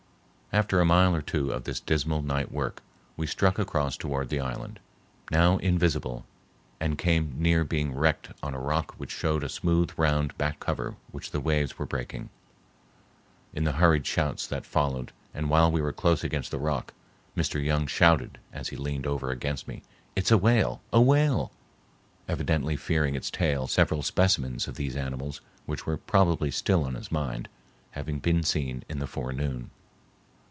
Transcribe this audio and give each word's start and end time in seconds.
After 0.53 0.81
a 0.81 0.85
mile 0.85 1.15
or 1.15 1.21
two 1.21 1.49
of 1.51 1.63
this 1.63 1.79
dismal 1.79 2.21
night 2.21 2.51
work 2.51 2.83
we 3.15 3.25
struck 3.25 3.57
across 3.57 3.95
toward 3.95 4.27
the 4.27 4.41
island, 4.41 4.81
now 5.31 5.55
invisible, 5.59 6.25
and 6.77 6.97
came 6.97 7.33
near 7.37 7.63
being 7.63 7.93
wrecked 7.93 8.33
on 8.43 8.53
a 8.53 8.59
rock 8.59 8.95
which 8.97 9.11
showed 9.11 9.45
a 9.45 9.47
smooth 9.47 9.91
round 9.95 10.37
back 10.37 10.67
over 10.67 10.97
which 11.11 11.31
the 11.31 11.39
waves 11.39 11.79
were 11.79 11.85
breaking. 11.85 12.29
In 13.53 13.63
the 13.63 13.71
hurried 13.71 13.99
Indian 13.99 14.03
shouts 14.13 14.45
that 14.47 14.65
followed 14.65 15.13
and 15.33 15.49
while 15.49 15.71
we 15.71 15.79
were 15.79 15.93
close 15.93 16.21
against 16.21 16.51
the 16.51 16.59
rock, 16.59 16.93
Mr. 17.33 17.63
Young 17.63 17.87
shouted, 17.87 18.37
as 18.51 18.67
he 18.67 18.75
leaned 18.75 19.07
over 19.07 19.31
against 19.31 19.69
me, 19.69 19.83
"It's 20.17 20.31
a 20.31 20.37
whale, 20.37 20.81
a 20.91 20.99
whale!" 20.99 21.53
evidently 22.27 22.75
fearing 22.75 23.15
its 23.15 23.31
tail, 23.31 23.67
several 23.67 24.01
specimens 24.03 24.67
of 24.67 24.75
these 24.75 24.97
animals, 24.97 25.39
which 25.65 25.85
were 25.85 25.95
probably 25.95 26.51
still 26.51 26.83
on 26.83 26.95
his 26.95 27.09
mind, 27.09 27.47
having 27.91 28.19
been 28.19 28.43
seen 28.43 28.83
in 28.89 28.99
the 28.99 29.07
forenoon. 29.07 29.71